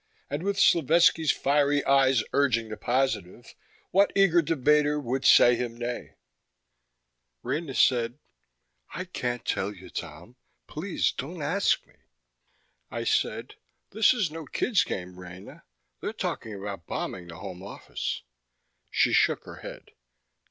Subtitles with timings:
[0.31, 3.53] And with Slovetski's fiery eyes urging the positive,
[3.91, 6.15] what eager debater would say him nay?
[7.43, 8.17] Rena said:
[8.95, 10.37] "I can't tell you, Tom.
[10.65, 11.93] Please don't ask me!"
[12.89, 13.53] I said,
[13.91, 15.65] "This is no kid's game, Rena!
[15.99, 18.23] They're talking about bombing the Home Office!"
[18.89, 19.91] She shook her head.